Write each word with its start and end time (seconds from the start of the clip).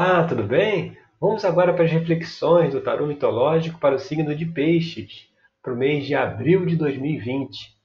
Ah, 0.00 0.22
tudo 0.22 0.44
bem? 0.44 0.96
Vamos 1.20 1.44
agora 1.44 1.74
para 1.74 1.82
as 1.82 1.90
reflexões 1.90 2.72
do 2.72 2.80
tarô 2.80 3.04
mitológico 3.04 3.80
para 3.80 3.96
o 3.96 3.98
signo 3.98 4.32
de 4.32 4.46
Peixes, 4.46 5.28
para 5.60 5.74
o 5.74 5.76
mês 5.76 6.06
de 6.06 6.14
abril 6.14 6.64
de 6.64 6.76
2020. 6.76 7.76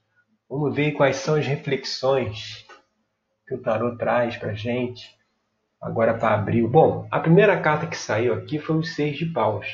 Vamos 0.48 0.72
ver 0.76 0.92
quais 0.92 1.16
são 1.16 1.34
as 1.34 1.44
reflexões 1.44 2.64
que 3.48 3.56
o 3.56 3.60
tarô 3.60 3.96
traz 3.96 4.36
para 4.36 4.52
a 4.52 4.54
gente 4.54 5.10
agora 5.82 6.14
para 6.14 6.36
abril. 6.36 6.68
Bom, 6.68 7.08
a 7.10 7.18
primeira 7.18 7.60
carta 7.60 7.88
que 7.88 7.96
saiu 7.96 8.32
aqui 8.32 8.60
foi 8.60 8.76
o 8.76 8.84
Seis 8.84 9.16
de 9.16 9.26
Paus. 9.26 9.66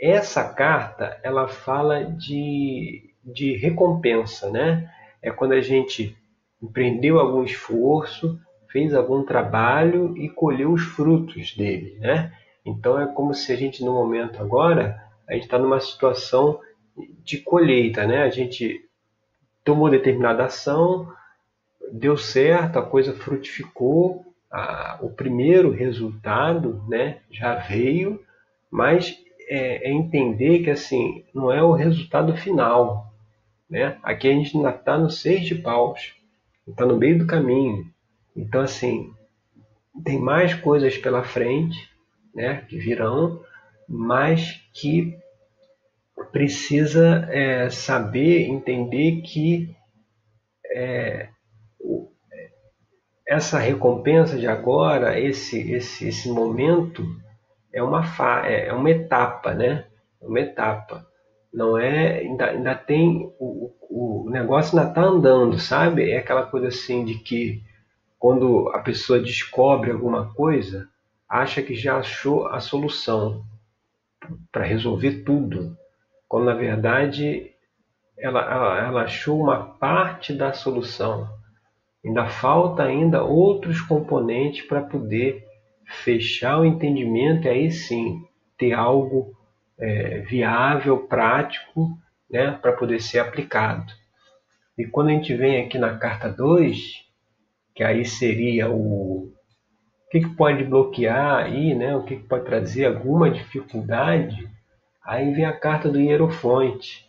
Essa 0.00 0.52
carta 0.52 1.20
ela 1.22 1.46
fala 1.46 2.02
de, 2.06 3.14
de 3.22 3.56
recompensa, 3.56 4.50
né? 4.50 4.92
É 5.22 5.30
quando 5.30 5.52
a 5.52 5.60
gente 5.60 6.18
empreendeu 6.60 7.20
algum 7.20 7.44
esforço, 7.44 8.36
fez 8.70 8.94
algum 8.94 9.22
trabalho 9.22 10.16
e 10.16 10.28
colheu 10.28 10.72
os 10.72 10.82
frutos 10.82 11.54
dele, 11.56 11.98
né? 12.00 12.32
Então 12.64 13.00
é 13.00 13.06
como 13.06 13.34
se 13.34 13.52
a 13.52 13.56
gente 13.56 13.84
no 13.84 13.92
momento 13.92 14.40
agora 14.40 15.02
a 15.28 15.34
gente 15.34 15.44
está 15.44 15.58
numa 15.58 15.80
situação 15.80 16.60
de 17.22 17.38
colheita, 17.38 18.06
né? 18.06 18.22
A 18.22 18.30
gente 18.30 18.84
tomou 19.64 19.90
determinada 19.90 20.44
ação, 20.44 21.12
deu 21.92 22.16
certo, 22.16 22.78
a 22.78 22.82
coisa 22.82 23.12
frutificou, 23.12 24.24
a, 24.50 24.98
o 25.02 25.10
primeiro 25.10 25.70
resultado, 25.70 26.82
né? 26.88 27.20
Já 27.30 27.54
veio, 27.54 28.20
mas 28.70 29.16
é, 29.48 29.88
é 29.88 29.92
entender 29.92 30.60
que 30.60 30.70
assim 30.70 31.24
não 31.34 31.52
é 31.52 31.62
o 31.62 31.72
resultado 31.72 32.36
final, 32.36 33.12
né? 33.68 33.98
Aqui 34.02 34.28
a 34.28 34.32
gente 34.32 34.56
ainda 34.56 34.70
está 34.70 34.98
no 34.98 35.10
seis 35.10 35.46
de 35.46 35.54
paus, 35.54 36.14
está 36.66 36.86
no 36.86 36.96
meio 36.96 37.18
do 37.18 37.26
caminho. 37.26 37.86
Então, 38.38 38.60
assim, 38.60 39.12
tem 40.04 40.18
mais 40.20 40.54
coisas 40.54 40.96
pela 40.96 41.24
frente, 41.24 41.76
né, 42.32 42.64
que 42.68 42.78
virão, 42.78 43.42
mas 43.88 44.62
que 44.72 45.18
precisa 46.30 47.26
é, 47.30 47.68
saber, 47.68 48.48
entender 48.48 49.22
que 49.22 49.74
é, 50.72 51.30
essa 53.26 53.58
recompensa 53.58 54.38
de 54.38 54.46
agora, 54.46 55.18
esse, 55.18 55.72
esse, 55.72 56.08
esse 56.08 56.30
momento, 56.30 57.04
é 57.72 57.82
uma, 57.82 58.04
fa, 58.04 58.46
é, 58.46 58.68
é 58.68 58.72
uma 58.72 58.90
etapa, 58.90 59.52
né? 59.52 59.84
É 60.22 60.26
uma 60.26 60.40
etapa. 60.40 61.06
Não 61.52 61.76
é. 61.76 62.20
Ainda, 62.20 62.46
ainda 62.46 62.74
tem. 62.74 63.30
O, 63.38 63.70
o 63.90 64.30
negócio 64.30 64.78
ainda 64.78 64.90
está 64.90 65.02
andando, 65.02 65.58
sabe? 65.58 66.10
É 66.10 66.18
aquela 66.18 66.46
coisa 66.46 66.68
assim 66.68 67.04
de 67.04 67.18
que 67.18 67.62
quando 68.18 68.68
a 68.70 68.80
pessoa 68.80 69.20
descobre 69.20 69.90
alguma 69.90 70.32
coisa, 70.34 70.88
acha 71.28 71.62
que 71.62 71.74
já 71.74 71.98
achou 71.98 72.46
a 72.48 72.60
solução 72.60 73.44
para 74.50 74.64
resolver 74.64 75.22
tudo, 75.24 75.76
quando 76.28 76.46
na 76.46 76.54
verdade 76.54 77.52
ela, 78.18 78.40
ela, 78.40 78.86
ela 78.86 79.02
achou 79.02 79.40
uma 79.40 79.62
parte 79.62 80.32
da 80.32 80.52
solução. 80.52 81.28
Ainda 82.04 82.26
falta 82.26 82.82
ainda 82.82 83.22
outros 83.22 83.80
componentes 83.80 84.66
para 84.66 84.82
poder 84.82 85.46
fechar 86.02 86.58
o 86.58 86.64
entendimento 86.64 87.46
e 87.46 87.48
aí 87.48 87.70
sim 87.70 88.22
ter 88.56 88.72
algo 88.72 89.36
é, 89.78 90.20
viável, 90.20 91.06
prático, 91.06 91.96
né, 92.30 92.50
para 92.50 92.72
poder 92.72 93.00
ser 93.00 93.20
aplicado. 93.20 93.92
E 94.76 94.84
quando 94.84 95.08
a 95.08 95.12
gente 95.12 95.34
vem 95.34 95.64
aqui 95.64 95.78
na 95.78 95.96
carta 95.96 96.28
2, 96.28 97.07
que 97.78 97.84
aí 97.84 98.04
seria 98.04 98.68
o, 98.68 99.26
o 99.26 99.32
que, 100.10 100.18
que 100.18 100.34
pode 100.34 100.64
bloquear 100.64 101.44
aí, 101.44 101.76
né? 101.76 101.94
O 101.94 102.02
que, 102.02 102.16
que 102.16 102.26
pode 102.26 102.44
trazer 102.44 102.86
alguma 102.86 103.30
dificuldade? 103.30 104.50
Aí 105.06 105.32
vem 105.32 105.44
a 105.44 105.56
carta 105.56 105.88
do 105.88 106.00
Hierofonte. 106.00 107.08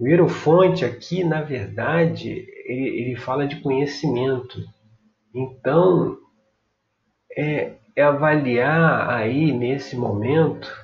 O 0.00 0.08
Hierofonte 0.08 0.84
aqui, 0.84 1.22
na 1.22 1.42
verdade, 1.42 2.44
ele, 2.66 2.88
ele 3.02 3.16
fala 3.16 3.46
de 3.46 3.60
conhecimento. 3.60 4.64
Então, 5.32 6.18
é, 7.38 7.74
é 7.94 8.02
avaliar 8.02 9.10
aí 9.10 9.52
nesse 9.52 9.94
momento 9.94 10.76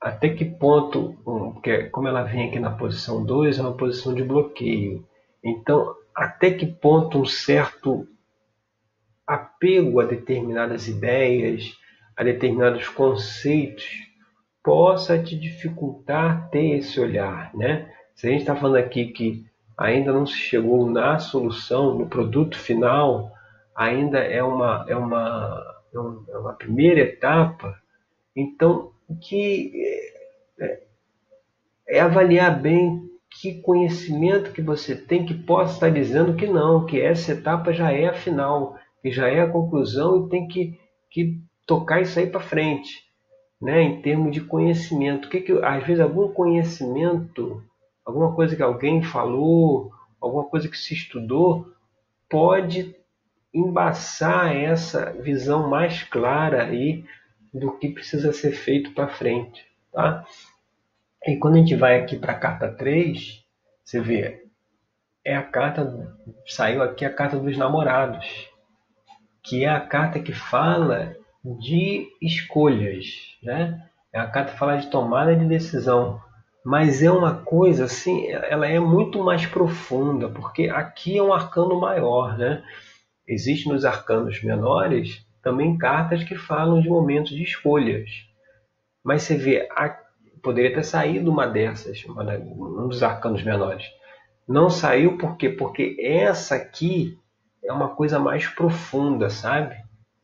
até 0.00 0.30
que 0.30 0.46
ponto, 0.46 1.18
porque 1.22 1.90
como 1.90 2.08
ela 2.08 2.22
vem 2.22 2.48
aqui 2.48 2.58
na 2.58 2.70
posição 2.70 3.22
2, 3.22 3.58
é 3.58 3.60
uma 3.60 3.76
posição 3.76 4.14
de 4.14 4.24
bloqueio. 4.24 5.06
Então, 5.44 5.94
até 6.14 6.50
que 6.50 6.66
ponto 6.66 7.18
um 7.18 7.26
certo 7.26 8.06
apego 9.26 10.00
a 10.00 10.04
determinadas 10.04 10.86
ideias, 10.86 11.76
a 12.16 12.22
determinados 12.22 12.88
conceitos, 12.88 13.88
possa 14.62 15.18
te 15.22 15.36
dificultar 15.36 16.48
ter 16.50 16.78
esse 16.78 17.00
olhar, 17.00 17.54
né? 17.54 17.92
Se 18.14 18.26
a 18.26 18.30
gente 18.30 18.40
está 18.40 18.54
falando 18.54 18.76
aqui 18.76 19.06
que 19.06 19.44
ainda 19.76 20.12
não 20.12 20.24
se 20.24 20.36
chegou 20.36 20.88
na 20.88 21.18
solução, 21.18 21.98
no 21.98 22.06
produto 22.06 22.58
final, 22.58 23.32
ainda 23.74 24.18
é 24.18 24.42
uma, 24.42 24.86
é 24.88 24.96
uma, 24.96 25.82
é 25.92 26.38
uma 26.38 26.52
primeira 26.54 27.00
etapa, 27.00 27.76
então 28.36 28.92
que 29.20 29.72
é, 30.60 30.82
é 31.88 32.00
avaliar 32.00 32.60
bem 32.60 33.13
que 33.40 33.60
conhecimento 33.60 34.52
que 34.52 34.62
você 34.62 34.94
tem 34.94 35.26
que 35.26 35.34
possa 35.34 35.74
estar 35.74 35.90
dizendo 35.90 36.34
que 36.34 36.46
não, 36.46 36.86
que 36.86 37.00
essa 37.00 37.32
etapa 37.32 37.72
já 37.72 37.92
é 37.92 38.06
a 38.06 38.14
final, 38.14 38.78
que 39.02 39.10
já 39.10 39.28
é 39.28 39.40
a 39.40 39.50
conclusão 39.50 40.24
e 40.26 40.28
tem 40.30 40.46
que, 40.46 40.78
que 41.10 41.40
tocar 41.66 42.00
isso 42.00 42.18
aí 42.18 42.26
para 42.26 42.40
frente, 42.40 43.04
né? 43.60 43.82
Em 43.82 44.00
termos 44.00 44.32
de 44.32 44.40
conhecimento, 44.40 45.28
que, 45.28 45.40
que 45.40 45.52
às 45.64 45.84
vezes 45.84 46.00
algum 46.00 46.28
conhecimento, 46.28 47.62
alguma 48.04 48.32
coisa 48.34 48.54
que 48.54 48.62
alguém 48.62 49.02
falou, 49.02 49.90
alguma 50.20 50.44
coisa 50.44 50.68
que 50.68 50.78
se 50.78 50.94
estudou, 50.94 51.66
pode 52.30 52.94
embaçar 53.52 54.54
essa 54.54 55.12
visão 55.12 55.68
mais 55.68 56.02
clara 56.04 56.64
aí 56.64 57.04
do 57.52 57.72
que 57.78 57.88
precisa 57.88 58.32
ser 58.32 58.52
feito 58.52 58.92
para 58.92 59.08
frente, 59.08 59.64
tá? 59.92 60.24
E 61.26 61.36
quando 61.36 61.54
a 61.54 61.58
gente 61.58 61.74
vai 61.74 61.98
aqui 61.98 62.18
para 62.18 62.32
a 62.32 62.38
carta 62.38 62.68
3, 62.68 63.42
você 63.82 64.00
vê, 64.00 64.42
é 65.24 65.34
a 65.34 65.42
carta, 65.42 66.16
saiu 66.46 66.82
aqui 66.82 67.04
a 67.04 67.12
carta 67.12 67.38
dos 67.38 67.56
namorados, 67.56 68.50
que 69.42 69.64
é 69.64 69.68
a 69.68 69.80
carta 69.80 70.20
que 70.20 70.32
fala 70.32 71.16
de 71.42 72.06
escolhas, 72.20 73.06
né? 73.42 73.88
É 74.12 74.18
a 74.18 74.26
carta 74.26 74.52
que 74.52 74.58
fala 74.58 74.76
de 74.76 74.88
tomada 74.88 75.34
de 75.34 75.46
decisão, 75.46 76.20
mas 76.64 77.02
é 77.02 77.10
uma 77.10 77.34
coisa 77.34 77.84
assim, 77.84 78.30
ela 78.30 78.66
é 78.66 78.78
muito 78.78 79.22
mais 79.22 79.46
profunda, 79.46 80.28
porque 80.28 80.68
aqui 80.68 81.16
é 81.16 81.22
um 81.22 81.32
arcano 81.32 81.80
maior, 81.80 82.36
né? 82.36 82.62
Existe 83.26 83.66
nos 83.68 83.86
arcanos 83.86 84.42
menores 84.42 85.26
também 85.42 85.76
cartas 85.76 86.22
que 86.22 86.34
falam 86.34 86.80
de 86.80 86.88
momentos 86.88 87.32
de 87.32 87.42
escolhas. 87.42 88.10
Mas 89.02 89.22
você 89.22 89.36
vê, 89.36 89.68
poderia 90.44 90.74
ter 90.74 90.84
saído 90.84 91.30
uma 91.30 91.46
dessas, 91.46 92.04
uma, 92.04 92.22
um 92.22 92.86
dos 92.86 93.02
arcanos 93.02 93.42
menores. 93.42 93.84
Não 94.46 94.68
saiu 94.68 95.16
por 95.16 95.36
quê? 95.36 95.48
Porque 95.48 95.96
essa 95.98 96.54
aqui 96.54 97.18
é 97.64 97.72
uma 97.72 97.88
coisa 97.88 98.18
mais 98.18 98.46
profunda, 98.46 99.30
sabe? 99.30 99.74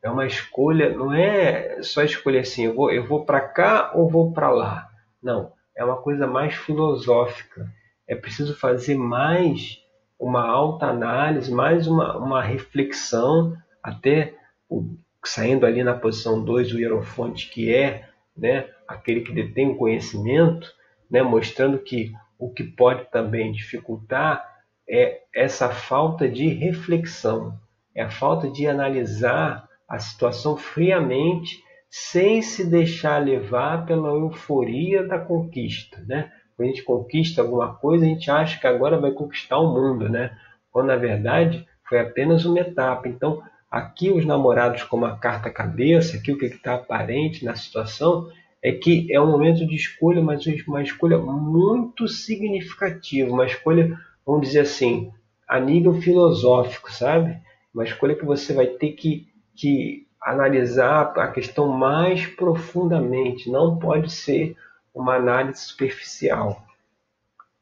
É 0.02 0.10
uma 0.10 0.26
escolha, 0.26 0.90
não 0.90 1.12
é 1.12 1.82
só 1.82 2.02
escolher 2.02 2.40
assim, 2.40 2.66
eu 2.66 2.74
vou, 2.74 2.92
eu 2.92 3.06
vou 3.06 3.24
para 3.24 3.40
cá 3.40 3.92
ou 3.94 4.08
vou 4.08 4.32
para 4.32 4.50
lá. 4.50 4.88
Não, 5.22 5.52
é 5.76 5.84
uma 5.84 5.96
coisa 5.96 6.26
mais 6.26 6.54
filosófica. 6.54 7.66
É 8.06 8.14
preciso 8.14 8.54
fazer 8.54 8.94
mais 8.94 9.78
uma 10.18 10.46
alta 10.46 10.86
análise, 10.86 11.50
mais 11.50 11.86
uma, 11.86 12.16
uma 12.18 12.42
reflexão, 12.42 13.56
até 13.82 14.34
o, 14.68 14.96
saindo 15.24 15.64
ali 15.64 15.82
na 15.82 15.94
posição 15.94 16.42
2, 16.42 16.72
o 16.72 16.78
hierofonte, 16.78 17.48
que 17.48 17.74
é 17.74 18.08
né, 18.36 18.68
aquele 18.90 19.20
que 19.20 19.32
detém 19.32 19.70
o 19.70 19.76
conhecimento, 19.76 20.68
né, 21.10 21.22
mostrando 21.22 21.78
que 21.78 22.12
o 22.38 22.50
que 22.50 22.64
pode 22.64 23.10
também 23.10 23.52
dificultar 23.52 24.44
é 24.88 25.20
essa 25.32 25.70
falta 25.70 26.28
de 26.28 26.48
reflexão, 26.48 27.54
é 27.94 28.02
a 28.02 28.10
falta 28.10 28.50
de 28.50 28.66
analisar 28.66 29.68
a 29.88 29.98
situação 29.98 30.56
friamente, 30.56 31.62
sem 31.88 32.40
se 32.42 32.64
deixar 32.64 33.18
levar 33.18 33.84
pela 33.84 34.08
euforia 34.10 35.06
da 35.06 35.18
conquista. 35.18 36.02
Né? 36.06 36.30
Quando 36.56 36.68
a 36.68 36.70
gente 36.70 36.84
conquista 36.84 37.42
alguma 37.42 37.74
coisa, 37.74 38.04
a 38.04 38.08
gente 38.08 38.30
acha 38.30 38.60
que 38.60 38.66
agora 38.66 38.98
vai 38.98 39.10
conquistar 39.10 39.58
o 39.58 39.72
mundo, 39.74 40.08
né? 40.08 40.36
quando 40.70 40.86
na 40.86 40.96
verdade 40.96 41.66
foi 41.88 41.98
apenas 42.00 42.44
uma 42.44 42.60
etapa. 42.60 43.08
Então, 43.08 43.42
aqui 43.70 44.10
os 44.10 44.24
namorados, 44.24 44.84
como 44.84 45.04
a 45.04 45.16
carta 45.16 45.50
cabeça, 45.50 46.16
aqui 46.16 46.32
o 46.32 46.38
que 46.38 46.46
está 46.46 46.74
aparente 46.74 47.44
na 47.44 47.54
situação, 47.54 48.28
é 48.62 48.72
que 48.72 49.12
é 49.12 49.20
um 49.20 49.30
momento 49.30 49.66
de 49.66 49.74
escolha, 49.74 50.20
mas 50.20 50.44
uma 50.66 50.82
escolha 50.82 51.18
muito 51.18 52.06
significativa, 52.06 53.32
uma 53.32 53.46
escolha, 53.46 53.98
vamos 54.26 54.46
dizer 54.48 54.60
assim, 54.60 55.10
a 55.48 55.58
nível 55.58 55.94
filosófico, 55.94 56.92
sabe? 56.92 57.38
Uma 57.72 57.84
escolha 57.84 58.14
que 58.14 58.24
você 58.24 58.52
vai 58.52 58.66
ter 58.66 58.92
que, 58.92 59.28
que 59.56 60.06
analisar 60.20 61.12
a 61.16 61.28
questão 61.28 61.68
mais 61.68 62.26
profundamente, 62.26 63.50
não 63.50 63.78
pode 63.78 64.12
ser 64.12 64.56
uma 64.94 65.14
análise 65.14 65.60
superficial. 65.60 66.62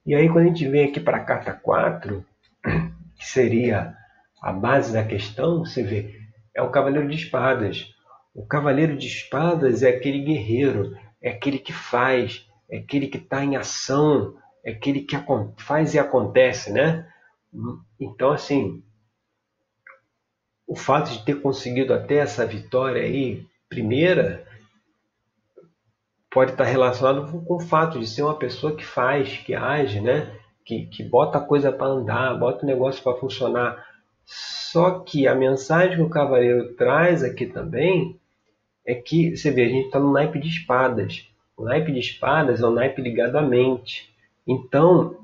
E 0.04 0.14
aí, 0.14 0.28
quando 0.28 0.46
a 0.46 0.48
gente 0.48 0.66
vem 0.66 0.86
aqui 0.86 0.98
para 0.98 1.18
a 1.18 1.24
carta 1.24 1.52
4, 1.52 2.24
que 3.16 3.26
seria 3.26 3.94
a 4.40 4.52
base 4.52 4.92
da 4.92 5.04
questão, 5.04 5.64
você 5.64 5.82
vê, 5.82 6.18
é 6.54 6.62
o 6.62 6.70
Cavaleiro 6.70 7.08
de 7.08 7.16
Espadas. 7.16 7.94
O 8.38 8.46
Cavaleiro 8.46 8.96
de 8.96 9.08
Espadas 9.08 9.82
é 9.82 9.88
aquele 9.88 10.20
guerreiro, 10.20 10.96
é 11.20 11.30
aquele 11.30 11.58
que 11.58 11.72
faz, 11.72 12.48
é 12.70 12.78
aquele 12.78 13.08
que 13.08 13.18
está 13.18 13.44
em 13.44 13.56
ação, 13.56 14.36
é 14.64 14.70
aquele 14.70 15.00
que 15.00 15.16
faz 15.56 15.92
e 15.92 15.98
acontece, 15.98 16.72
né? 16.72 17.04
Então, 17.98 18.30
assim, 18.30 18.80
o 20.68 20.76
fato 20.76 21.10
de 21.10 21.24
ter 21.24 21.42
conseguido 21.42 21.92
até 21.92 22.18
essa 22.18 22.46
vitória 22.46 23.02
aí, 23.02 23.44
primeira, 23.68 24.46
pode 26.30 26.52
estar 26.52 26.62
relacionado 26.62 27.42
com 27.42 27.56
o 27.56 27.60
fato 27.60 27.98
de 27.98 28.06
ser 28.06 28.22
uma 28.22 28.38
pessoa 28.38 28.76
que 28.76 28.84
faz, 28.84 29.36
que 29.38 29.52
age, 29.52 30.00
né? 30.00 30.32
Que, 30.64 30.86
que 30.86 31.02
bota 31.02 31.38
a 31.38 31.44
coisa 31.44 31.72
para 31.72 31.88
andar, 31.88 32.38
bota 32.38 32.62
o 32.62 32.68
negócio 32.68 33.02
para 33.02 33.18
funcionar. 33.18 33.84
Só 34.24 35.00
que 35.00 35.26
a 35.26 35.34
mensagem 35.34 35.96
que 35.96 36.02
o 36.02 36.08
cavaleiro 36.08 36.76
traz 36.76 37.24
aqui 37.24 37.44
também 37.44 38.16
é 38.88 38.94
que, 38.94 39.36
você 39.36 39.50
vê, 39.50 39.64
a 39.64 39.68
gente 39.68 39.86
está 39.86 40.00
no 40.00 40.12
naipe 40.12 40.40
de 40.40 40.48
espadas. 40.48 41.28
O 41.56 41.64
naipe 41.64 41.92
de 41.92 42.00
espadas 42.00 42.60
é 42.60 42.66
um 42.66 42.72
naipe 42.72 43.02
ligado 43.02 43.36
à 43.36 43.42
mente. 43.42 44.12
Então, 44.46 45.16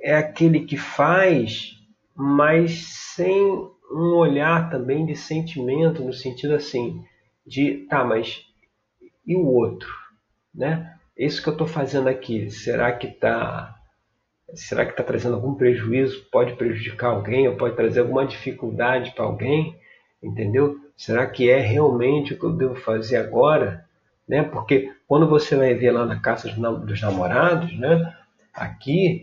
é 0.00 0.14
aquele 0.14 0.60
que 0.60 0.76
faz, 0.76 1.80
mas 2.14 2.84
sem 3.14 3.42
um 3.90 4.14
olhar 4.14 4.70
também 4.70 5.06
de 5.06 5.16
sentimento, 5.16 6.04
no 6.04 6.12
sentido 6.12 6.54
assim, 6.54 7.04
de, 7.46 7.86
tá, 7.88 8.04
mas 8.04 8.44
e 9.26 9.34
o 9.34 9.46
outro? 9.46 9.88
né? 10.56 10.94
Isso 11.16 11.42
que 11.42 11.48
eu 11.48 11.52
estou 11.52 11.66
fazendo 11.66 12.08
aqui, 12.08 12.50
será 12.50 12.92
que 12.92 13.08
está 13.08 13.74
será 14.54 14.84
que 14.84 14.92
está 14.92 15.02
trazendo 15.02 15.34
algum 15.34 15.54
prejuízo? 15.54 16.24
Pode 16.30 16.54
prejudicar 16.54 17.10
alguém 17.10 17.48
ou 17.48 17.56
pode 17.56 17.76
trazer 17.76 18.00
alguma 18.00 18.24
dificuldade 18.24 19.12
para 19.12 19.24
alguém? 19.24 19.78
Entendeu? 20.22 20.78
Será 20.96 21.26
que 21.26 21.50
é 21.50 21.60
realmente 21.60 22.32
o 22.32 22.38
que 22.38 22.44
eu 22.44 22.52
devo 22.52 22.74
fazer 22.74 23.18
agora? 23.18 23.84
Né? 24.26 24.42
Porque 24.42 24.92
quando 25.06 25.28
você 25.28 25.54
vai 25.54 25.74
ver 25.74 25.92
lá 25.92 26.06
na 26.06 26.18
casa 26.20 26.48
dos 26.50 27.00
namorados, 27.00 27.78
né? 27.78 28.14
aqui 28.54 29.22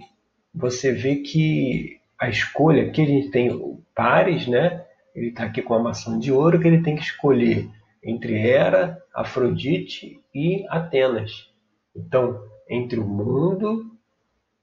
você 0.53 0.91
vê 0.91 1.17
que 1.17 1.99
a 2.19 2.29
escolha, 2.29 2.83
aqui 2.83 3.01
a 3.01 3.05
gente 3.05 3.31
tem 3.31 3.79
pares, 3.95 4.47
né? 4.47 4.85
ele 5.15 5.29
está 5.29 5.43
aqui 5.45 5.61
com 5.61 5.73
a 5.73 5.81
maçã 5.81 6.17
de 6.17 6.31
ouro 6.31 6.59
que 6.59 6.67
ele 6.67 6.83
tem 6.83 6.95
que 6.95 7.01
escolher 7.01 7.69
entre 8.03 8.35
Hera, 8.35 9.01
Afrodite 9.13 10.21
e 10.33 10.65
Atenas. 10.69 11.49
Então, 11.95 12.43
entre 12.69 12.99
o 12.99 13.05
mundo, 13.05 13.91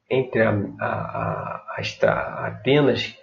entre 0.09 0.43
a, 0.43 0.51
a, 0.81 0.87
a, 1.77 1.81
a 1.81 2.47
Atenas, 2.47 3.17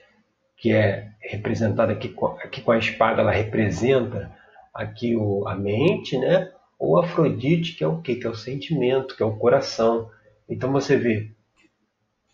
que 0.56 0.72
é 0.72 1.12
representada 1.28 1.92
aqui, 1.92 2.16
aqui 2.44 2.62
com 2.62 2.72
a 2.72 2.78
espada, 2.78 3.22
ela 3.22 3.32
representa 3.32 4.32
aqui 4.74 5.16
o, 5.16 5.48
a 5.48 5.56
mente, 5.56 6.18
né? 6.18 6.52
Ou 6.80 6.98
Afrodite, 6.98 7.76
que 7.76 7.84
é 7.84 7.88
o 7.88 8.02
quê? 8.02 8.16
Que 8.16 8.28
é 8.28 8.30
o 8.30 8.36
sentimento, 8.36 9.16
que 9.16 9.24
é 9.24 9.26
o 9.26 9.36
coração. 9.36 10.10
Então 10.48 10.72
você 10.72 10.96
vê, 10.96 11.32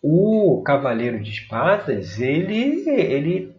o 0.02 0.62
cavaleiro 0.66 1.22
de 1.22 1.32
espadas, 1.32 2.20
ele, 2.20 2.88
ele 2.90 3.56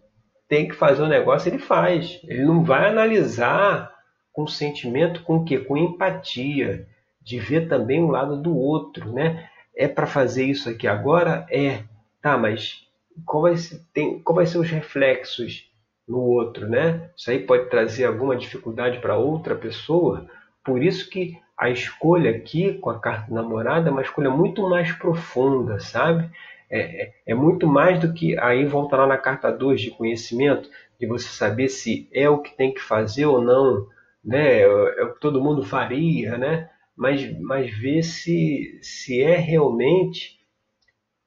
tem 0.47 0.69
que 0.69 0.75
fazer 0.75 1.03
o 1.03 1.07
um 1.07 1.09
negócio, 1.09 1.49
ele 1.49 1.59
faz. 1.59 2.21
Ele 2.25 2.45
não 2.45 2.63
vai 2.63 2.89
analisar 2.89 3.93
com 4.33 4.47
sentimento, 4.47 5.23
com 5.23 5.37
o 5.37 5.45
quê? 5.45 5.59
Com 5.59 5.77
empatia, 5.77 6.87
de 7.23 7.39
ver 7.39 7.67
também 7.69 8.03
o 8.03 8.11
lado 8.11 8.41
do 8.41 8.55
outro, 8.57 9.11
né? 9.11 9.49
É 9.75 9.89
para 9.89 10.07
fazer 10.07 10.45
isso 10.45 10.69
aqui 10.69 10.87
agora? 10.87 11.47
É. 11.51 11.83
Tá, 12.21 12.37
mas 12.37 12.84
qual 13.25 13.43
vai, 13.43 13.57
ser, 13.57 13.81
tem, 13.93 14.21
qual 14.21 14.37
vai 14.37 14.47
ser 14.47 14.59
os 14.59 14.71
reflexos 14.71 15.71
no 16.07 16.21
outro, 16.21 16.69
né? 16.69 17.11
Isso 17.17 17.31
aí 17.31 17.39
pode 17.39 17.69
trazer 17.71 18.05
alguma 18.05 18.37
dificuldade 18.37 18.99
para 18.99 19.17
outra 19.17 19.55
pessoa. 19.55 20.27
Por 20.65 20.83
isso 20.83 21.09
que 21.09 21.39
a 21.57 21.71
escolha 21.71 22.31
aqui 22.31 22.75
com 22.79 22.91
a 22.91 22.99
carta 22.99 23.33
namorada 23.33 23.89
é 23.89 23.93
uma 23.93 24.03
escolha 24.03 24.31
muito 24.31 24.69
mais 24.69 24.93
profunda, 24.93 25.79
sabe? 25.79 26.31
É, 26.71 27.05
é, 27.05 27.15
é, 27.29 27.35
muito 27.35 27.67
mais 27.67 28.01
do 28.01 28.13
que 28.13 28.39
aí 28.39 28.65
volta 28.65 28.97
lá 28.97 29.07
na 29.07 29.19
carta 29.19 29.51
2 29.51 29.81
de 29.81 29.91
conhecimento, 29.93 30.69
de 30.99 31.07
você 31.07 31.29
saber 31.29 31.69
se 31.69 32.09
é 32.13 32.29
o 32.29 32.41
que 32.41 32.57
tem 32.57 32.73
que 32.73 32.81
fazer 32.81 33.27
ou 33.27 33.41
não, 33.41 33.87
né? 34.25 34.61
É, 34.61 34.63
é 34.63 35.05
o 35.05 35.15
que 35.15 35.21
todo 35.21 35.43
mundo 35.43 35.63
faria, 35.63 36.37
né? 36.37 36.71
Mas, 36.97 37.39
mas 37.41 37.71
ver 37.71 38.03
se, 38.03 38.79
se 38.83 39.23
é 39.23 39.37
realmente 39.37 40.39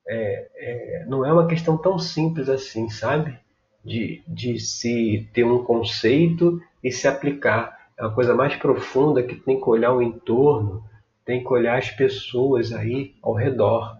é, 0.07 0.47
é, 0.55 1.05
não 1.07 1.25
é 1.25 1.31
uma 1.31 1.47
questão 1.47 1.77
tão 1.77 1.99
simples 1.99 2.49
assim, 2.49 2.89
sabe? 2.89 3.37
De, 3.83 4.23
de 4.27 4.59
se 4.59 5.29
ter 5.33 5.43
um 5.43 5.63
conceito 5.63 6.61
e 6.83 6.91
se 6.91 7.07
aplicar. 7.07 7.77
É 7.97 8.03
uma 8.03 8.13
coisa 8.13 8.35
mais 8.35 8.55
profunda 8.55 9.23
que 9.23 9.35
tem 9.35 9.59
que 9.59 9.69
olhar 9.69 9.93
o 9.93 10.01
entorno, 10.01 10.83
tem 11.25 11.43
que 11.43 11.51
olhar 11.51 11.77
as 11.77 11.89
pessoas 11.89 12.71
aí 12.71 13.15
ao 13.21 13.33
redor. 13.33 13.97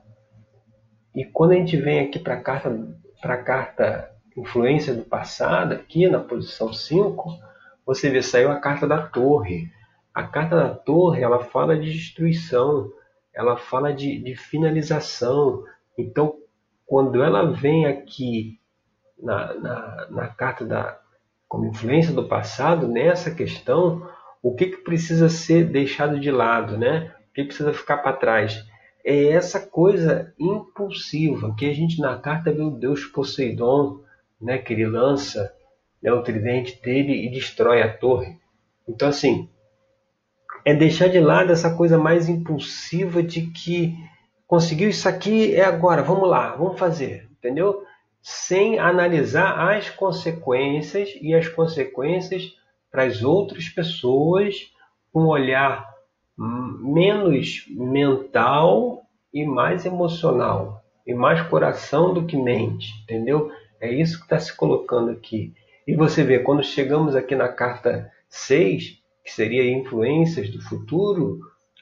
E 1.15 1.25
quando 1.25 1.51
a 1.51 1.55
gente 1.55 1.75
vem 1.75 1.99
aqui 1.99 2.19
para 2.19 2.35
a 2.35 2.41
carta, 2.41 2.87
a 3.23 3.37
carta 3.37 4.11
Influência 4.37 4.93
do 4.93 5.01
Passado, 5.01 5.73
aqui 5.73 6.07
na 6.07 6.19
posição 6.19 6.71
5, 6.71 7.39
você 7.83 8.09
vê, 8.09 8.21
saiu 8.21 8.51
a 8.51 8.59
carta 8.59 8.87
da 8.87 9.01
torre. 9.01 9.67
A 10.13 10.23
carta 10.23 10.55
da 10.55 10.69
torre, 10.69 11.23
ela 11.23 11.39
fala 11.39 11.75
de 11.75 11.91
destruição, 11.91 12.91
ela 13.33 13.57
fala 13.57 13.91
de, 13.91 14.19
de 14.19 14.35
finalização. 14.35 15.63
Então, 15.97 16.35
quando 16.85 17.23
ela 17.23 17.51
vem 17.51 17.85
aqui 17.85 18.59
na, 19.21 19.53
na, 19.55 20.07
na 20.09 20.27
carta 20.27 20.63
da 20.65 20.99
como 21.47 21.65
influência 21.65 22.13
do 22.13 22.27
passado, 22.27 22.87
nessa 22.87 23.31
questão, 23.33 24.05
o 24.43 24.53
que, 24.53 24.67
que 24.67 24.77
precisa 24.77 25.29
ser 25.29 25.65
deixado 25.65 26.19
de 26.19 26.29
lado, 26.29 26.77
né? 26.77 27.13
O 27.29 27.33
que 27.33 27.45
precisa 27.45 27.73
ficar 27.73 27.97
para 27.97 28.17
trás? 28.17 28.65
É 29.03 29.29
essa 29.29 29.59
coisa 29.65 30.33
impulsiva 30.37 31.55
que 31.57 31.69
a 31.69 31.73
gente 31.73 32.01
na 32.01 32.17
carta 32.17 32.51
vê 32.51 32.61
o 32.61 32.69
Deus 32.69 33.05
Poseidon, 33.05 34.01
né? 34.41 34.57
Que 34.57 34.73
ele 34.73 34.85
lança 34.85 35.53
né, 36.03 36.11
o 36.11 36.21
tridente 36.21 36.81
dele 36.81 37.25
e 37.25 37.31
destrói 37.31 37.81
a 37.81 37.97
torre. 37.97 38.37
Então, 38.87 39.07
assim, 39.07 39.49
é 40.65 40.73
deixar 40.73 41.07
de 41.07 41.19
lado 41.19 41.51
essa 41.51 41.75
coisa 41.75 41.97
mais 41.97 42.27
impulsiva 42.27 43.23
de 43.23 43.47
que 43.47 43.95
conseguiu 44.47 44.89
isso 44.89 45.07
aqui, 45.07 45.53
é 45.53 45.65
agora, 45.65 46.01
vamos 46.01 46.29
lá, 46.29 46.55
vamos 46.55 46.79
fazer, 46.79 47.27
entendeu? 47.37 47.83
Sem 48.21 48.79
analisar 48.79 49.75
as 49.75 49.89
consequências 49.89 51.09
e 51.21 51.35
as 51.35 51.47
consequências 51.47 52.55
para 52.89 53.03
as 53.03 53.21
outras 53.21 53.69
pessoas 53.69 54.71
com 55.11 55.23
um 55.23 55.27
olhar 55.27 55.85
menos 56.37 57.65
mental 57.69 59.03
e 59.33 59.45
mais 59.45 59.85
emocional, 59.85 60.83
e 61.05 61.13
mais 61.13 61.41
coração 61.43 62.13
do 62.13 62.25
que 62.25 62.37
mente, 62.37 62.87
entendeu? 63.03 63.51
É 63.79 63.91
isso 63.91 64.17
que 64.17 64.23
está 64.23 64.39
se 64.39 64.55
colocando 64.55 65.11
aqui. 65.11 65.53
E 65.87 65.95
você 65.95 66.23
vê, 66.23 66.39
quando 66.39 66.63
chegamos 66.63 67.15
aqui 67.15 67.35
na 67.35 67.47
carta 67.47 68.11
6, 68.29 68.99
que 69.23 69.31
seria 69.31 69.69
influências 69.71 70.49
do 70.49 70.61
futuro, 70.61 71.39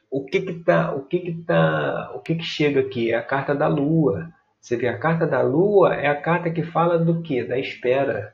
o 0.10 0.26
que 0.26 0.42
que 0.42 0.54
tá, 0.54 0.94
o 0.94 1.04
que 1.04 1.20
que 1.20 1.34
tá, 1.44 2.12
o 2.16 2.20
que 2.20 2.36
que 2.36 2.44
chega 2.44 2.80
aqui 2.82 3.12
é 3.12 3.16
a 3.16 3.24
carta 3.24 3.54
da 3.54 3.68
lua. 3.68 4.32
Você 4.60 4.76
vê 4.78 4.88
a 4.88 4.98
carta 4.98 5.28
da 5.28 5.42
lua 5.42 5.94
é 5.94 6.08
a 6.08 6.20
carta 6.20 6.50
que 6.50 6.64
fala 6.64 6.98
do 6.98 7.22
que? 7.22 7.44
Da 7.44 7.58
espera. 7.58 8.34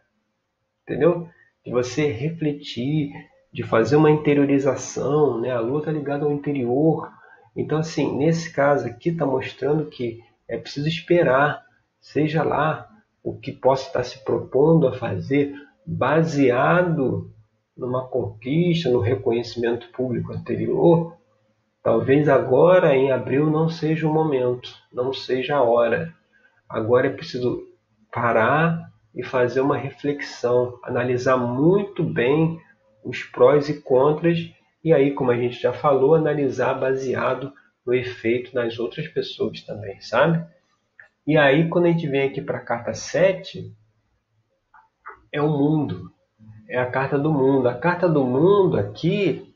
Entendeu? 0.83 1.27
De 1.65 1.71
você 1.71 2.07
refletir, 2.11 3.11
de 3.51 3.63
fazer 3.63 3.95
uma 3.95 4.11
interiorização, 4.11 5.39
né? 5.41 5.51
A 5.51 5.59
lua 5.59 5.79
está 5.79 5.91
ligada 5.91 6.25
ao 6.25 6.31
interior. 6.31 7.11
Então 7.55 7.79
assim, 7.79 8.17
nesse 8.17 8.51
caso 8.53 8.87
aqui 8.87 9.09
está 9.09 9.25
mostrando 9.25 9.89
que 9.89 10.21
é 10.47 10.57
preciso 10.57 10.87
esperar, 10.87 11.63
seja 11.99 12.43
lá 12.43 12.89
o 13.23 13.37
que 13.37 13.51
possa 13.51 13.87
estar 13.87 14.03
se 14.03 14.23
propondo 14.23 14.87
a 14.87 14.93
fazer 14.93 15.53
baseado 15.85 17.31
numa 17.75 18.07
conquista, 18.07 18.89
no 18.89 18.99
reconhecimento 18.99 19.89
público 19.91 20.33
anterior, 20.33 21.17
talvez 21.83 22.29
agora 22.29 22.95
em 22.95 23.11
abril 23.11 23.49
não 23.49 23.69
seja 23.69 24.07
o 24.07 24.13
momento, 24.13 24.73
não 24.91 25.13
seja 25.13 25.55
a 25.55 25.63
hora. 25.63 26.13
Agora 26.69 27.07
é 27.07 27.11
preciso 27.11 27.67
parar 28.11 28.91
e 29.13 29.23
fazer 29.23 29.61
uma 29.61 29.77
reflexão, 29.77 30.79
analisar 30.83 31.37
muito 31.37 32.03
bem 32.03 32.59
os 33.03 33.23
prós 33.23 33.67
e 33.67 33.81
contras 33.81 34.51
e 34.83 34.91
aí, 34.93 35.13
como 35.13 35.29
a 35.29 35.37
gente 35.37 35.61
já 35.61 35.71
falou, 35.71 36.15
analisar 36.15 36.73
baseado 36.73 37.53
no 37.85 37.93
efeito 37.93 38.53
nas 38.55 38.79
outras 38.79 39.07
pessoas 39.07 39.61
também, 39.61 40.01
sabe? 40.01 40.43
E 41.25 41.37
aí, 41.37 41.69
quando 41.69 41.85
a 41.85 41.89
gente 41.89 42.07
vem 42.07 42.23
aqui 42.23 42.41
para 42.41 42.57
a 42.57 42.65
carta 42.65 42.93
7, 42.93 43.71
é 45.31 45.41
o 45.41 45.49
mundo. 45.49 46.11
é 46.67 46.79
a 46.79 46.89
carta 46.89 47.19
do 47.19 47.31
mundo. 47.31 47.67
A 47.67 47.75
carta 47.75 48.09
do 48.09 48.23
mundo 48.23 48.77
aqui, 48.77 49.50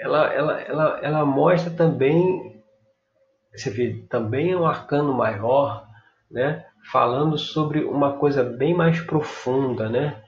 ela, 0.00 0.32
ela, 0.32 0.60
ela, 0.62 1.00
ela 1.02 1.26
mostra 1.26 1.70
também, 1.70 2.62
você 3.54 3.68
vê, 3.68 4.04
também 4.08 4.52
é 4.52 4.56
um 4.56 4.66
arcano 4.66 5.12
maior, 5.12 5.86
né? 6.30 6.64
falando 6.90 7.36
sobre 7.36 7.84
uma 7.84 8.14
coisa 8.14 8.42
bem 8.42 8.74
mais 8.74 8.98
profunda, 9.02 9.90
né? 9.90 10.22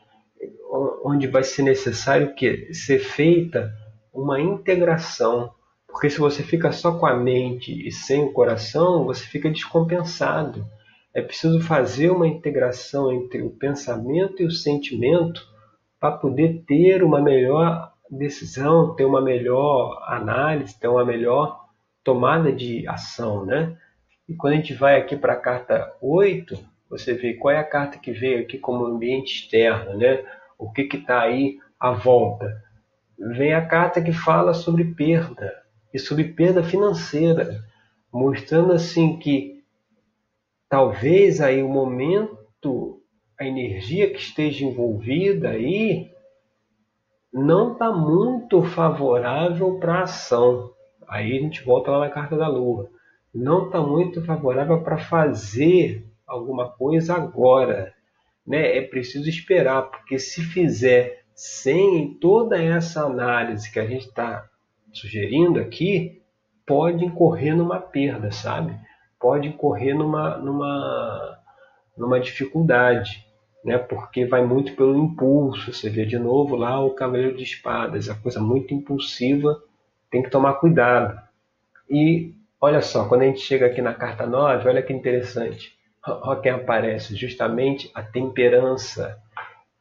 onde 1.02 1.26
vai 1.26 1.42
ser 1.42 1.62
necessário 1.62 2.34
que 2.34 2.72
ser 2.74 2.98
feita 2.98 3.72
uma 4.12 4.38
integração, 4.38 5.50
porque 5.88 6.10
se 6.10 6.18
você 6.18 6.42
fica 6.42 6.70
só 6.70 6.98
com 6.98 7.06
a 7.06 7.14
mente 7.14 7.86
e 7.86 7.90
sem 7.90 8.24
o 8.24 8.32
coração, 8.32 9.04
você 9.04 9.24
fica 9.24 9.50
descompensado. 9.50 10.66
É 11.14 11.20
preciso 11.20 11.60
fazer 11.60 12.10
uma 12.10 12.26
integração 12.26 13.12
entre 13.12 13.42
o 13.42 13.50
pensamento 13.50 14.42
e 14.42 14.46
o 14.46 14.50
sentimento 14.50 15.46
para 15.98 16.16
poder 16.16 16.64
ter 16.66 17.02
uma 17.02 17.20
melhor 17.20 17.91
decisão, 18.10 18.94
ter 18.94 19.04
uma 19.04 19.20
melhor 19.20 20.02
análise, 20.06 20.78
ter 20.78 20.88
uma 20.88 21.04
melhor 21.04 21.66
tomada 22.04 22.52
de 22.52 22.86
ação, 22.88 23.44
né? 23.44 23.76
E 24.28 24.34
quando 24.34 24.54
a 24.54 24.56
gente 24.56 24.74
vai 24.74 25.00
aqui 25.00 25.16
para 25.16 25.34
a 25.34 25.40
carta 25.40 25.94
8, 26.00 26.58
você 26.88 27.14
vê 27.14 27.34
qual 27.34 27.54
é 27.54 27.58
a 27.58 27.64
carta 27.64 27.98
que 27.98 28.12
veio 28.12 28.40
aqui 28.40 28.58
como 28.58 28.84
ambiente 28.84 29.34
externo, 29.34 29.96
né? 29.96 30.24
O 30.58 30.70
que 30.70 30.82
está 30.82 31.22
aí 31.22 31.58
à 31.80 31.90
volta? 31.90 32.62
Vem 33.18 33.54
a 33.54 33.64
carta 33.64 34.02
que 34.02 34.12
fala 34.12 34.52
sobre 34.52 34.84
perda 34.84 35.52
e 35.92 35.98
sobre 35.98 36.24
perda 36.24 36.62
financeira, 36.62 37.62
mostrando 38.12 38.72
assim 38.72 39.18
que 39.18 39.62
talvez 40.68 41.40
aí 41.40 41.62
o 41.62 41.68
momento, 41.68 43.00
a 43.38 43.44
energia 43.44 44.10
que 44.10 44.18
esteja 44.18 44.64
envolvida 44.64 45.50
aí 45.50 46.11
não 47.32 47.72
está 47.72 47.90
muito 47.90 48.62
favorável 48.62 49.78
para 49.78 50.00
a 50.00 50.02
ação. 50.02 50.70
Aí 51.08 51.36
a 51.36 51.40
gente 51.40 51.62
volta 51.64 51.90
lá 51.90 52.00
na 52.00 52.10
carta 52.10 52.36
da 52.36 52.48
Lua. 52.48 52.90
Não 53.34 53.66
está 53.66 53.80
muito 53.80 54.24
favorável 54.24 54.82
para 54.82 54.98
fazer 54.98 56.06
alguma 56.26 56.68
coisa 56.68 57.14
agora. 57.14 57.94
Né? 58.46 58.76
É 58.76 58.82
preciso 58.82 59.28
esperar, 59.28 59.90
porque 59.90 60.18
se 60.18 60.42
fizer 60.42 61.22
sem 61.34 62.14
toda 62.20 62.62
essa 62.62 63.04
análise 63.04 63.72
que 63.72 63.78
a 63.78 63.86
gente 63.86 64.06
está 64.06 64.48
sugerindo 64.92 65.58
aqui, 65.58 66.22
pode 66.66 67.04
incorrer 67.04 67.56
numa 67.56 67.80
perda, 67.80 68.30
sabe? 68.30 68.78
pode 69.22 69.46
incorrer 69.46 69.94
numa, 69.94 70.36
numa, 70.38 71.38
numa 71.96 72.18
dificuldade, 72.18 73.24
né? 73.64 73.78
porque 73.78 74.26
vai 74.26 74.44
muito 74.44 74.74
pelo 74.74 74.96
impulso. 74.96 75.72
Você 75.72 75.88
vê 75.88 76.04
de 76.04 76.18
novo 76.18 76.56
lá 76.56 76.80
o 76.80 76.94
Cavaleiro 76.94 77.36
de 77.36 77.42
Espadas, 77.42 78.08
a 78.08 78.14
coisa 78.14 78.40
muito 78.40 78.74
impulsiva, 78.74 79.62
tem 80.10 80.22
que 80.22 80.30
tomar 80.30 80.54
cuidado. 80.54 81.18
E 81.88 82.34
olha 82.60 82.80
só, 82.80 83.08
quando 83.08 83.22
a 83.22 83.26
gente 83.26 83.40
chega 83.40 83.66
aqui 83.66 83.80
na 83.82 83.94
carta 83.94 84.26
9, 84.26 84.68
olha 84.68 84.82
que 84.82 84.92
interessante. 84.92 85.72
Olha 86.06 86.40
quem 86.40 86.52
aparece, 86.52 87.14
justamente 87.14 87.90
a 87.94 88.02
temperança, 88.02 89.18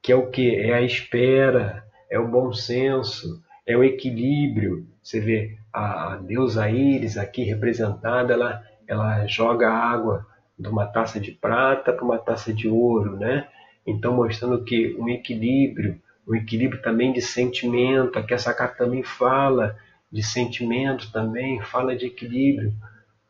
que 0.02 0.12
é 0.12 0.16
o 0.16 0.30
que? 0.30 0.56
É 0.56 0.74
a 0.74 0.82
espera, 0.82 1.84
é 2.10 2.20
o 2.20 2.28
bom 2.28 2.54
senso, 2.54 3.42
é 3.66 3.76
o 3.76 3.84
equilíbrio. 3.84 4.88
Você 5.02 5.20
vê 5.20 5.58
a 5.74 6.18
deusa 6.18 6.70
Íris 6.70 7.18
aqui 7.18 7.44
representada, 7.44 8.34
ela 8.34 8.64
ela 8.92 9.26
joga 9.26 9.72
água 9.72 10.26
de 10.60 10.68
uma 10.68 10.86
taça 10.86 11.18
de 11.18 11.32
prata 11.32 11.94
para 11.94 12.04
uma 12.04 12.18
taça 12.18 12.54
de 12.54 12.68
ouro, 12.68 13.16
né? 13.16 13.48
Então 13.86 14.16
mostrando 14.16 14.64
que 14.64 14.96
um 15.00 15.10
equilíbrio, 15.10 16.00
um 16.28 16.36
equilíbrio 16.36 16.82
também 16.82 17.12
de 17.12 17.22
sentimento, 17.22 18.18
aqui 18.18 18.34
essa 18.34 18.54
carta 18.54 18.84
também 18.84 19.04
fala 19.04 19.76
de 20.12 20.22
sentimento 20.22 21.12
também, 21.12 21.62
fala 21.62 21.96
de 21.96 22.08
equilíbrio, 22.08 22.74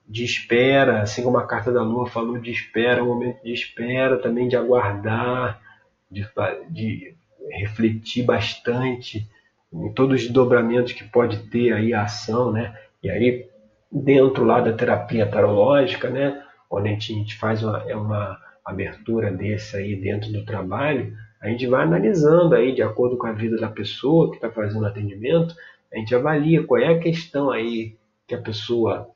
de 0.07 0.25
espera, 0.25 1.01
assim 1.01 1.23
como 1.23 1.37
a 1.37 1.47
carta 1.47 1.71
da 1.71 1.83
lua 1.83 2.07
falou 2.07 2.37
de 2.37 2.51
espera, 2.51 3.03
um 3.03 3.07
momento 3.07 3.41
de 3.43 3.53
espera, 3.53 4.17
também 4.17 4.47
de 4.47 4.57
aguardar, 4.57 5.61
de, 6.09 6.27
de 6.69 7.15
refletir 7.49 8.25
bastante 8.25 9.27
em 9.71 9.93
todos 9.93 10.17
os 10.17 10.23
desdobramentos 10.23 10.91
que 10.91 11.03
pode 11.03 11.49
ter 11.49 11.71
aí 11.71 11.93
a 11.93 12.03
ação, 12.03 12.51
né? 12.51 12.77
E 13.01 13.09
aí 13.09 13.49
dentro 13.91 14.43
lá 14.43 14.61
da 14.61 14.73
terapia 14.73 15.25
tarológica, 15.25 16.09
né, 16.09 16.41
onde 16.69 16.89
a 16.89 16.93
gente 16.93 17.35
faz 17.35 17.61
uma, 17.63 17.83
é 17.87 17.95
uma 17.95 18.39
abertura 18.65 19.31
desse 19.31 19.75
aí 19.77 19.95
dentro 19.95 20.31
do 20.31 20.45
trabalho, 20.45 21.15
a 21.41 21.47
gente 21.49 21.65
vai 21.67 21.83
analisando 21.83 22.55
aí 22.55 22.73
de 22.73 22.81
acordo 22.81 23.17
com 23.17 23.27
a 23.27 23.33
vida 23.33 23.57
da 23.57 23.69
pessoa 23.69 24.29
que 24.29 24.35
está 24.35 24.51
fazendo 24.51 24.85
atendimento, 24.85 25.55
a 25.91 25.97
gente 25.97 26.13
avalia 26.13 26.63
qual 26.63 26.79
é 26.79 26.87
a 26.87 26.99
questão 26.99 27.49
aí 27.49 27.97
que 28.27 28.35
a 28.35 28.41
pessoa 28.41 29.09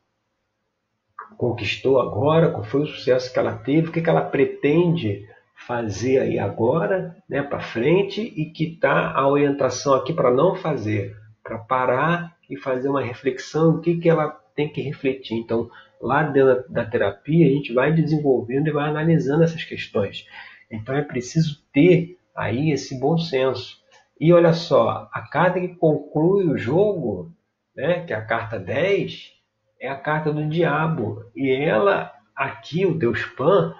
conquistou 1.37 1.99
agora, 1.99 2.49
qual 2.49 2.63
foi 2.63 2.81
o 2.81 2.87
sucesso 2.87 3.31
que 3.31 3.39
ela 3.39 3.55
teve, 3.55 3.89
o 3.89 3.91
que, 3.91 4.01
que 4.01 4.09
ela 4.09 4.21
pretende 4.21 5.27
fazer 5.55 6.19
aí 6.19 6.37
agora, 6.37 7.15
né, 7.29 7.41
para 7.41 7.59
frente 7.59 8.21
e 8.21 8.45
que 8.45 8.73
está 8.73 9.11
a 9.11 9.27
orientação 9.27 9.93
aqui 9.93 10.13
para 10.13 10.31
não 10.31 10.55
fazer, 10.55 11.15
para 11.43 11.57
parar 11.57 12.35
e 12.49 12.57
fazer 12.57 12.89
uma 12.89 13.01
reflexão, 13.01 13.75
o 13.75 13.81
que, 13.81 13.97
que 13.97 14.09
ela 14.09 14.39
tem 14.55 14.69
que 14.69 14.81
refletir. 14.81 15.37
Então, 15.37 15.69
lá 16.01 16.23
dentro 16.23 16.63
da 16.69 16.85
terapia, 16.85 17.47
a 17.47 17.49
gente 17.49 17.73
vai 17.73 17.91
desenvolvendo 17.91 18.67
e 18.67 18.71
vai 18.71 18.89
analisando 18.89 19.43
essas 19.43 19.63
questões. 19.63 20.25
Então, 20.71 20.95
é 20.95 21.01
preciso 21.01 21.61
ter 21.73 22.17
aí 22.35 22.71
esse 22.71 22.99
bom 22.99 23.17
senso. 23.17 23.77
E 24.19 24.31
olha 24.31 24.53
só, 24.53 25.09
a 25.11 25.21
carta 25.21 25.59
que 25.59 25.75
conclui 25.75 26.45
o 26.45 26.57
jogo, 26.57 27.31
né, 27.75 28.05
que 28.05 28.13
é 28.13 28.15
a 28.15 28.25
carta 28.25 28.57
10, 28.57 29.33
é 29.79 29.89
a 29.89 29.95
carta 29.95 30.31
do 30.31 30.47
diabo. 30.47 31.25
E 31.35 31.51
ela, 31.51 32.11
aqui, 32.35 32.85
o 32.85 32.97
Deus 32.97 33.23
Pan, 33.25 33.75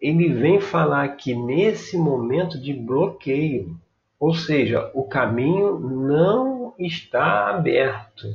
ele 0.00 0.32
vem 0.32 0.60
falar 0.60 1.08
que 1.16 1.34
nesse 1.34 1.98
momento 1.98 2.60
de 2.60 2.72
bloqueio, 2.72 3.76
ou 4.18 4.32
seja, 4.32 4.90
o 4.94 5.04
caminho 5.04 5.78
não 5.78 6.74
está 6.78 7.50
aberto 7.50 8.28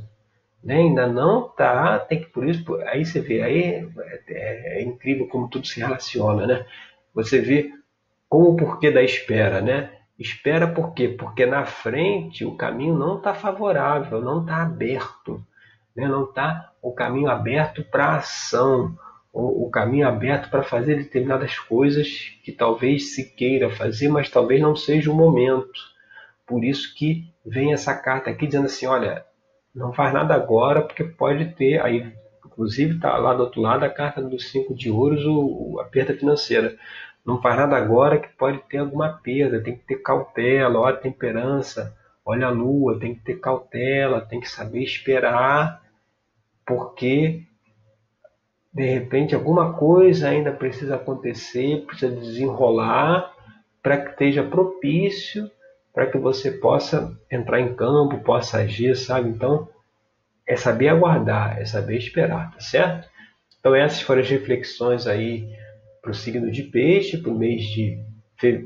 né? 0.66 0.78
ainda 0.78 1.06
não 1.06 1.46
está, 1.46 1.96
tem 2.00 2.20
que 2.20 2.26
por 2.26 2.44
isso, 2.44 2.74
aí 2.86 3.04
você 3.04 3.20
vê, 3.20 3.40
aí 3.40 3.62
é, 3.62 3.88
é, 4.28 4.80
é, 4.80 4.82
incrível 4.82 5.28
como 5.28 5.48
tudo 5.48 5.64
se 5.64 5.78
relaciona, 5.78 6.44
né? 6.44 6.66
Você 7.14 7.40
vê 7.40 7.70
como 8.28 8.50
o 8.50 8.56
porquê 8.56 8.90
da 8.90 9.00
espera, 9.00 9.60
né? 9.60 9.92
Espera 10.18 10.66
por 10.66 10.92
quê? 10.92 11.08
Porque 11.08 11.46
na 11.46 11.64
frente 11.64 12.44
o 12.44 12.56
caminho 12.56 12.98
não 12.98 13.18
está 13.18 13.32
favorável, 13.32 14.20
não 14.20 14.40
está 14.40 14.62
aberto, 14.62 15.40
né? 15.94 16.08
não 16.08 16.24
está 16.24 16.72
o 16.82 16.92
caminho 16.92 17.28
aberto 17.28 17.84
para 17.84 18.16
ação, 18.16 18.98
o, 19.32 19.66
o 19.66 19.70
caminho 19.70 20.08
aberto 20.08 20.50
para 20.50 20.64
fazer 20.64 20.96
determinadas 20.96 21.56
coisas 21.60 22.08
que 22.42 22.50
talvez 22.50 23.14
se 23.14 23.36
queira 23.36 23.70
fazer, 23.70 24.08
mas 24.08 24.28
talvez 24.30 24.60
não 24.60 24.74
seja 24.74 25.12
o 25.12 25.14
momento. 25.14 25.80
Por 26.44 26.64
isso 26.64 26.92
que 26.96 27.32
vem 27.44 27.72
essa 27.72 27.94
carta 27.94 28.30
aqui 28.30 28.46
dizendo 28.46 28.66
assim, 28.66 28.86
olha, 28.86 29.24
não 29.76 29.92
faz 29.92 30.12
nada 30.12 30.34
agora, 30.34 30.80
porque 30.80 31.04
pode 31.04 31.52
ter, 31.52 31.80
aí, 31.82 32.10
inclusive 32.44 32.94
está 32.96 33.16
lá 33.18 33.34
do 33.34 33.42
outro 33.42 33.60
lado 33.60 33.84
a 33.84 33.90
carta 33.90 34.22
dos 34.22 34.50
cinco 34.50 34.74
de 34.74 34.90
ouros, 34.90 35.22
o, 35.26 35.78
a 35.80 35.84
perda 35.84 36.14
financeira. 36.14 36.74
Não 37.24 37.42
faz 37.42 37.56
nada 37.56 37.76
agora 37.76 38.18
que 38.18 38.28
pode 38.28 38.58
ter 38.70 38.78
alguma 38.78 39.20
perda, 39.22 39.62
tem 39.62 39.76
que 39.76 39.84
ter 39.84 39.96
cautela, 39.96 40.80
olha 40.80 40.94
a 40.94 40.98
temperança, 40.98 41.94
olha 42.24 42.46
a 42.46 42.50
lua, 42.50 42.98
tem 42.98 43.14
que 43.14 43.20
ter 43.20 43.38
cautela, 43.38 44.22
tem 44.22 44.40
que 44.40 44.48
saber 44.48 44.82
esperar, 44.82 45.82
porque 46.64 47.42
de 48.72 48.84
repente 48.86 49.34
alguma 49.34 49.74
coisa 49.74 50.30
ainda 50.30 50.52
precisa 50.52 50.94
acontecer, 50.94 51.84
precisa 51.84 52.14
desenrolar 52.16 53.30
para 53.82 53.98
que 53.98 54.10
esteja 54.12 54.42
propício 54.42 55.50
para 55.96 56.10
que 56.10 56.18
você 56.18 56.50
possa 56.50 57.18
entrar 57.32 57.58
em 57.58 57.74
campo, 57.74 58.22
possa 58.22 58.58
agir, 58.58 58.94
sabe? 58.94 59.30
Então, 59.30 59.66
é 60.46 60.54
saber 60.54 60.88
aguardar, 60.88 61.58
é 61.58 61.64
saber 61.64 61.96
esperar, 61.96 62.52
tá 62.52 62.60
certo? 62.60 63.08
Então, 63.58 63.74
essas 63.74 64.02
foram 64.02 64.20
as 64.20 64.28
reflexões 64.28 65.06
aí 65.06 65.48
para 66.02 66.10
o 66.10 66.14
signo 66.14 66.50
de 66.50 66.64
peixe, 66.64 67.16
para 67.16 67.32
o 67.32 67.38
mês 67.38 67.62
de, 67.62 67.98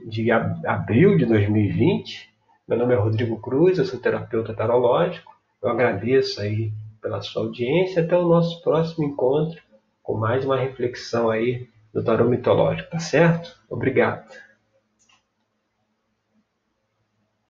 de 0.09 0.29
abril 0.33 1.17
de 1.17 1.25
2020. 1.25 2.29
Meu 2.67 2.77
nome 2.77 2.95
é 2.95 2.97
Rodrigo 2.97 3.41
Cruz, 3.41 3.79
eu 3.79 3.85
sou 3.85 4.01
terapeuta 4.01 4.53
tarológico. 4.53 5.31
Eu 5.63 5.69
agradeço 5.69 6.41
aí 6.41 6.73
pela 7.01 7.23
sua 7.23 7.43
audiência. 7.43 8.03
Até 8.03 8.17
o 8.17 8.27
nosso 8.27 8.61
próximo 8.61 9.07
encontro 9.07 9.63
com 10.03 10.17
mais 10.17 10.45
uma 10.45 10.59
reflexão 10.59 11.31
aí 11.31 11.69
do 11.95 12.03
tarô 12.03 12.29
mitológico, 12.29 12.91
tá 12.91 12.99
certo? 12.99 13.57
Obrigado. 13.71 14.29